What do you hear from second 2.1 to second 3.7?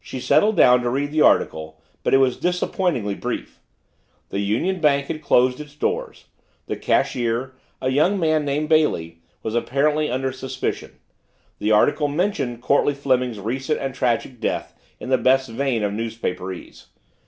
it was disappointingly brief.